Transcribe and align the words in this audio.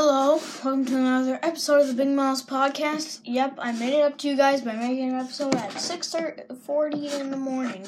Hello, 0.00 0.36
welcome 0.62 0.84
to 0.84 0.96
another 0.96 1.40
episode 1.42 1.80
of 1.80 1.88
the 1.88 1.94
Big 1.94 2.06
Miles 2.06 2.44
Podcast. 2.44 3.18
Yep, 3.24 3.56
I 3.58 3.72
made 3.72 3.94
it 3.94 4.02
up 4.02 4.16
to 4.18 4.28
you 4.28 4.36
guys 4.36 4.60
by 4.60 4.76
making 4.76 5.08
an 5.08 5.16
episode 5.16 5.56
at 5.56 5.72
6.40 5.72 7.20
in 7.20 7.32
the 7.32 7.36
morning. 7.36 7.84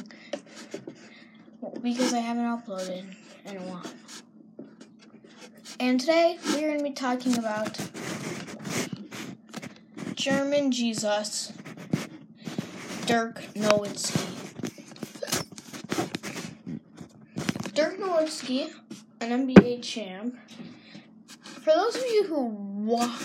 Because 1.81 2.12
I 2.12 2.19
haven't 2.19 2.46
uploaded 2.46 3.15
in 3.45 3.57
a 3.59 3.61
while. 3.61 3.85
And 5.79 6.01
today, 6.01 6.37
we're 6.46 6.62
going 6.62 6.79
to 6.79 6.83
be 6.83 6.91
talking 6.91 7.38
about 7.38 7.78
German 10.17 10.72
Jesus, 10.72 11.53
Dirk 13.06 13.40
Nowitzki. 13.54 14.27
Dirk 17.73 18.01
Nowitzki, 18.01 18.73
an 19.20 19.47
NBA 19.47 19.84
champ, 19.84 20.37
for 21.62 21.73
those 21.74 21.97
of 21.97 22.05
you 22.06 22.24
who 22.24 22.45
wa- 22.47 23.19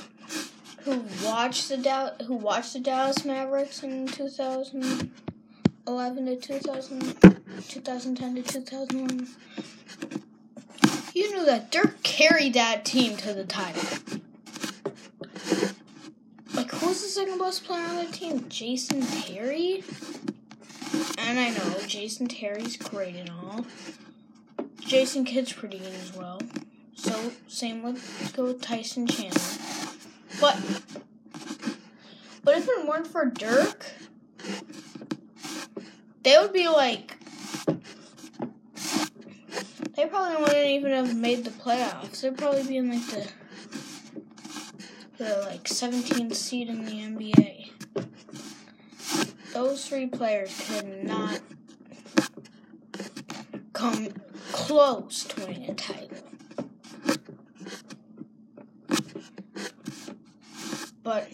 who 0.84 1.04
watched 1.23 1.70
the 1.70 1.78
Dow- 1.78 2.14
who 2.28 2.36
watched 2.36 2.73
the 2.73 2.80
Dallas 2.80 3.26
Mavericks 3.26 3.82
in 3.84 4.08
2011 4.08 6.26
to 6.26 6.36
2000, 6.36 7.16
2010 7.68 8.36
to 8.36 8.44
2011, 8.44 9.28
you 11.14 11.34
knew 11.36 11.45
that 11.45 11.72
Dirk 11.72 12.02
carried 12.04 12.54
that 12.54 12.86
team 12.86 13.18
to 13.18 13.34
the 13.34 13.44
title. 13.45 13.84
Like, 16.54 16.72
who's 16.72 17.02
the 17.02 17.08
second 17.09 17.40
best 17.40 17.66
player 17.66 17.84
on 17.86 17.98
the 18.06 18.12
team? 18.12 18.48
Jason 18.48 19.02
Terry? 19.02 19.84
And 21.17 21.40
I 21.40 21.50
know 21.50 21.76
Jason 21.88 22.28
Terry's 22.28 22.78
great 22.78 23.16
and 23.16 23.30
all. 23.30 23.66
Jason 24.80 25.26
Kidd's 25.26 25.52
pretty 25.52 25.80
good 25.80 25.94
as 25.94 26.14
well. 26.16 26.40
So 27.05 27.32
same 27.48 27.84
with 27.84 28.34
go 28.36 28.45
with 28.45 28.62
Tyson 28.62 29.05
Chandler. 29.05 29.40
But 30.41 30.59
but 32.44 32.58
if 32.58 32.67
it 32.67 32.88
weren't 32.88 33.06
for 33.06 33.25
Dirk, 33.25 33.86
they 36.23 36.36
would 36.39 36.52
be 36.52 36.67
like 36.67 37.16
they 39.95 40.08
probably 40.08 40.42
wouldn't 40.42 40.66
even 40.66 40.92
have 40.94 41.16
made 41.16 41.44
the 41.44 41.52
playoffs. 41.52 42.22
They'd 42.22 42.36
probably 42.36 42.64
be 42.64 42.78
in 42.78 42.89
like 42.89 43.06
the 43.11 43.28
the 45.20 45.45
like 45.48 45.66
17th 45.66 46.33
seed 46.33 46.70
in 46.70 46.86
the 46.86 46.92
NBA. 46.92 47.70
Those 49.53 49.88
three 49.88 50.08
players 50.08 50.59
could 50.67 51.03
not 51.03 51.39
come 53.73 54.09
close 54.52 55.23
to 55.26 55.45
winning 55.45 55.70
a 55.70 55.76
title. 55.76 56.25
But 61.06 61.30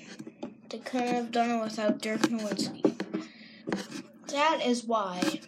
they 0.69 0.79
couldn't 0.79 1.07
have 1.07 1.31
done 1.31 1.49
it 1.49 1.63
without 1.63 2.01
Dirk 2.01 2.19
Nowitzki. 2.23 2.93
That 4.27 4.59
is 4.63 4.83
why 4.83 5.39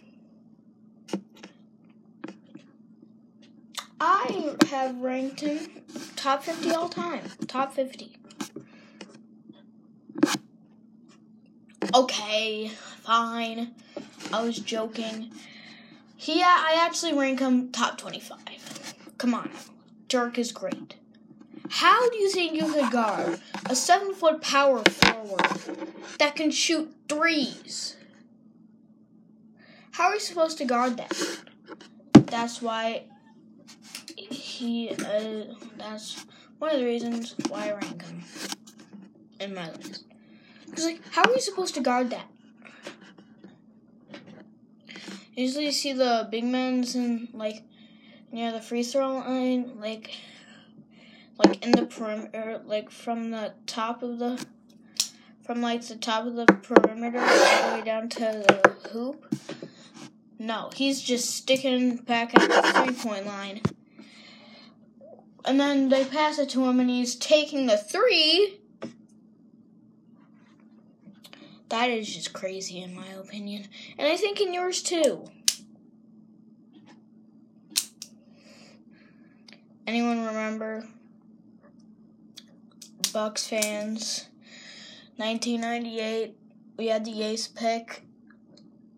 I 4.00 4.56
have 4.70 4.96
ranked 4.96 5.40
him 5.40 5.68
top 6.16 6.42
50 6.42 6.70
all 6.72 6.88
time. 6.88 7.22
Top 7.46 7.74
50. 7.74 8.16
Okay, 11.94 12.68
fine. 13.02 13.74
I 14.32 14.42
was 14.42 14.58
joking. 14.58 15.32
He, 16.16 16.42
I 16.42 16.78
actually 16.80 17.12
rank 17.12 17.40
him 17.40 17.70
top 17.70 17.98
25. 17.98 18.38
Come 19.18 19.34
on. 19.34 19.50
Dirk 20.08 20.38
is 20.38 20.50
great. 20.50 20.96
How 21.74 22.08
do 22.08 22.16
you 22.18 22.30
think 22.30 22.54
you 22.54 22.72
could 22.72 22.92
guard 22.92 23.40
a 23.66 23.74
seven 23.74 24.14
foot 24.14 24.40
power 24.40 24.78
forward 24.84 25.88
that 26.20 26.36
can 26.36 26.52
shoot 26.52 26.94
threes? 27.08 27.96
How 29.90 30.04
are 30.04 30.14
you 30.14 30.20
supposed 30.20 30.56
to 30.58 30.66
guard 30.66 30.98
that? 30.98 31.12
That's 32.12 32.62
why 32.62 33.06
he. 34.16 34.90
Uh, 34.90 35.54
that's 35.76 36.24
one 36.60 36.70
of 36.72 36.78
the 36.78 36.86
reasons 36.86 37.34
why 37.48 37.70
I 37.70 37.72
rank 37.72 38.04
him 38.04 38.22
in 39.40 39.52
my 39.56 39.68
list. 39.72 40.04
Because, 40.66 40.84
like, 40.84 41.00
how 41.10 41.24
are 41.24 41.32
you 41.32 41.40
supposed 41.40 41.74
to 41.74 41.80
guard 41.80 42.10
that? 42.10 42.28
Usually, 45.34 45.66
you 45.66 45.72
see 45.72 45.92
the 45.92 46.28
big 46.30 46.44
men's 46.44 46.94
and 46.94 47.30
like 47.32 47.64
near 48.30 48.52
the 48.52 48.62
free 48.62 48.84
throw 48.84 49.14
line, 49.14 49.72
like 49.80 50.16
like 51.38 51.64
in 51.64 51.72
the 51.72 51.86
perimeter, 51.86 52.60
like 52.64 52.90
from 52.90 53.30
the 53.30 53.54
top 53.66 54.02
of 54.02 54.18
the, 54.18 54.44
from 55.42 55.60
like 55.60 55.82
the 55.86 55.96
top 55.96 56.26
of 56.26 56.34
the 56.34 56.46
perimeter 56.46 57.18
all 57.18 57.70
the 57.70 57.76
way 57.78 57.82
down 57.84 58.08
to 58.08 58.20
the 58.20 58.88
hoop. 58.90 59.34
No, 60.38 60.70
he's 60.74 61.00
just 61.00 61.30
sticking 61.30 61.96
back 61.96 62.34
at 62.34 62.48
the 62.48 62.84
three 62.84 62.94
point 62.94 63.26
line. 63.26 63.60
And 65.44 65.60
then 65.60 65.88
they 65.88 66.04
pass 66.04 66.38
it 66.38 66.48
to 66.50 66.64
him 66.64 66.80
and 66.80 66.88
he's 66.88 67.16
taking 67.16 67.66
the 67.66 67.76
three. 67.76 68.60
That 71.68 71.90
is 71.90 72.14
just 72.14 72.32
crazy 72.32 72.80
in 72.82 72.94
my 72.94 73.08
opinion. 73.08 73.66
And 73.98 74.06
I 74.06 74.16
think 74.16 74.40
in 74.40 74.54
yours 74.54 74.82
too. 74.82 75.24
Anyone 79.86 80.24
remember 80.24 80.86
Bucks 83.14 83.46
fans. 83.46 84.26
1998, 85.18 86.36
we 86.76 86.88
had 86.88 87.04
the 87.04 87.22
ace 87.22 87.46
pick. 87.46 88.02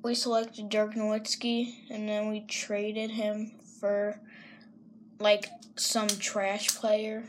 We 0.03 0.15
selected 0.15 0.71
Dirk 0.71 0.95
Nowitzki, 0.95 1.91
and 1.91 2.09
then 2.09 2.31
we 2.31 2.41
traded 2.41 3.11
him 3.11 3.53
for 3.79 4.19
like 5.21 5.51
some 5.77 6.09
trash 6.09 6.69
player. 6.69 7.25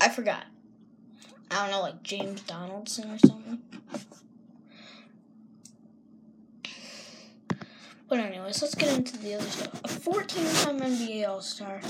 I 0.00 0.08
forgot. 0.08 0.46
I 1.48 1.62
don't 1.62 1.70
know, 1.70 1.82
like 1.82 2.02
James 2.02 2.40
Donaldson 2.40 3.08
or 3.08 3.18
something. 3.18 3.62
But 8.08 8.18
anyways, 8.18 8.60
let's 8.62 8.74
get 8.74 8.96
into 8.96 9.16
the 9.18 9.34
other 9.36 9.44
stuff. 9.44 9.80
A 9.84 9.88
14-time 9.88 10.80
NBA 10.80 11.28
All-Star. 11.28 11.80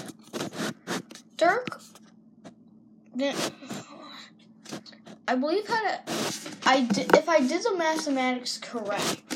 Dirk 1.39 1.81
I 5.29 5.35
believe 5.35 5.67
had 5.67 5.85
a, 5.85 6.01
I 6.67 6.83
did, 6.83 7.15
if 7.17 7.29
I 7.29 7.41
did 7.47 7.63
the 7.63 7.75
mathematics 7.77 8.59
correct, 8.59 9.35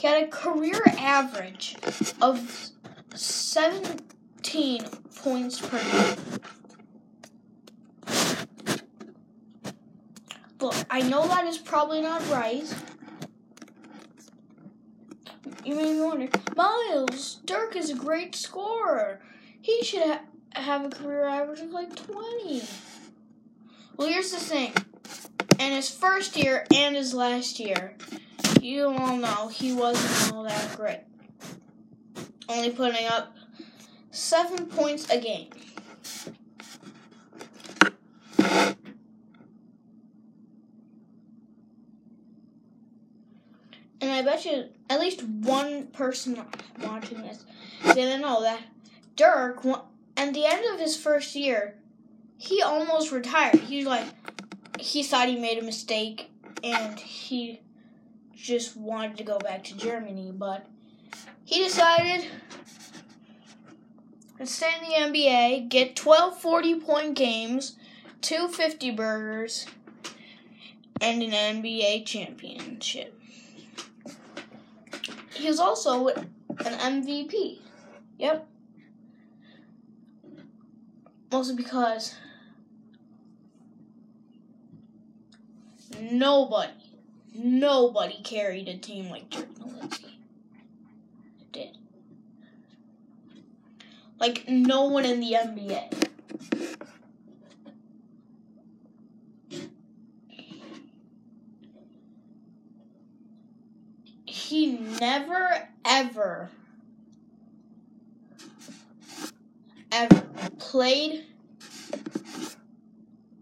he 0.00 0.06
had 0.06 0.22
a 0.22 0.28
career 0.28 0.82
average 0.98 1.76
of 2.20 2.70
17 3.14 4.84
points 5.16 5.60
per 5.60 5.78
game. 5.78 6.16
Look, 10.60 10.74
I 10.90 11.00
know 11.00 11.26
that 11.26 11.46
is 11.46 11.56
probably 11.56 12.02
not 12.02 12.26
right. 12.28 12.64
You 15.64 15.74
may 15.74 15.94
be 15.94 16.00
wondering, 16.00 16.30
Miles, 16.54 17.40
Dirk 17.46 17.76
is 17.76 17.90
a 17.90 17.94
great 17.94 18.34
scorer. 18.34 19.20
He 19.60 19.82
should 19.82 20.02
ha- 20.02 20.20
have 20.54 20.84
a 20.84 20.90
career 20.90 21.24
average 21.24 21.60
of 21.60 21.70
like 21.70 21.94
20. 21.94 22.62
Well, 23.96 24.08
here's 24.08 24.30
the 24.30 24.38
thing. 24.38 24.72
In 25.58 25.72
his 25.72 25.90
first 25.90 26.36
year 26.36 26.66
and 26.74 26.96
his 26.96 27.12
last 27.12 27.60
year, 27.60 27.94
you 28.60 28.86
all 28.86 29.16
know 29.16 29.48
he 29.48 29.72
wasn't 29.72 30.34
all 30.34 30.44
that 30.44 30.76
great. 30.76 31.00
Only 32.48 32.70
putting 32.70 33.06
up 33.06 33.34
seven 34.10 34.66
points 34.66 35.08
a 35.10 35.20
game. 35.20 35.48
And 44.02 44.10
I 44.10 44.22
bet 44.22 44.44
you 44.46 44.64
at 44.88 44.98
least 44.98 45.22
one 45.22 45.88
person 45.88 46.42
watching 46.82 47.20
this 47.20 47.44
didn't 47.94 48.22
know 48.22 48.40
that 48.42 48.60
Dirk, 49.16 49.62
at 50.20 50.34
the 50.34 50.44
end 50.44 50.64
of 50.72 50.78
his 50.78 50.96
first 50.96 51.34
year, 51.34 51.76
he 52.36 52.62
almost 52.62 53.10
retired. 53.10 53.60
He 53.60 53.84
like 53.84 54.06
he 54.78 55.02
thought 55.02 55.28
he 55.28 55.36
made 55.36 55.58
a 55.58 55.62
mistake 55.62 56.30
and 56.62 56.98
he 56.98 57.60
just 58.34 58.76
wanted 58.76 59.16
to 59.18 59.24
go 59.24 59.38
back 59.38 59.64
to 59.64 59.76
Germany, 59.76 60.32
but 60.34 60.66
he 61.44 61.62
decided 61.64 62.26
to 64.38 64.46
stay 64.46 64.72
in 64.80 65.12
the 65.12 65.18
NBA, 65.18 65.68
get 65.68 65.96
12 65.96 66.40
40 66.40 66.80
point 66.80 67.14
games, 67.14 67.76
two 68.20 68.48
fifty 68.48 68.90
burgers, 68.90 69.66
and 71.00 71.22
an 71.22 71.62
NBA 71.62 72.04
championship. 72.04 73.18
He 75.34 75.48
was 75.48 75.58
also 75.58 76.08
an 76.08 76.28
MVP. 76.58 77.58
Yep. 78.18 78.46
Mostly 81.30 81.56
because 81.56 82.14
nobody, 85.98 86.72
nobody 87.34 88.20
carried 88.22 88.68
a 88.68 88.76
team 88.76 89.10
like 89.10 89.30
Dirk 89.30 89.48
Nowitzki 89.54 90.16
did. 91.52 91.78
Like 94.18 94.48
no 94.48 94.86
one 94.86 95.04
in 95.04 95.20
the 95.20 95.32
NBA. 95.32 96.06
He 104.26 104.66
never 104.66 105.48
ever 105.50 105.70
ever 105.84 106.50
played 110.70 111.26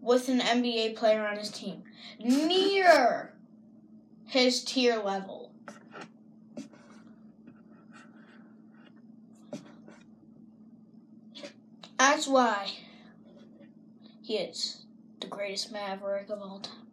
with 0.01 0.31
an 0.31 0.41
NBA 0.41 0.97
player 0.97 1.27
on 1.27 1.37
his 1.37 1.51
team 1.51 1.83
near 2.19 3.35
his 4.25 4.65
tier 4.65 4.97
level. 4.97 5.53
That's 11.99 12.27
why 12.27 12.71
he 14.23 14.37
is 14.39 14.87
the 15.21 15.27
greatest 15.27 15.71
maverick 15.71 16.31
of 16.31 16.41
all 16.41 16.61
time. 16.61 16.87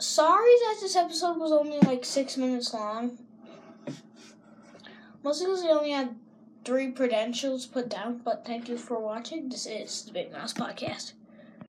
Sorry 0.00 0.54
that 0.62 0.78
this 0.80 0.96
episode 0.96 1.36
was 1.36 1.52
only 1.52 1.78
like 1.80 2.06
six 2.06 2.38
minutes 2.38 2.72
long. 2.72 3.18
Mostly 5.22 5.44
because 5.44 5.62
we 5.62 5.68
only 5.68 5.90
had 5.90 6.16
three 6.68 6.92
credentials 6.92 7.64
put 7.64 7.88
down, 7.88 8.20
but 8.22 8.44
thank 8.44 8.68
you 8.68 8.76
for 8.76 8.98
watching. 9.00 9.48
This 9.48 9.64
is 9.64 10.02
the 10.02 10.12
Big 10.12 10.30
Mouse 10.30 10.52
Podcast. 10.52 11.12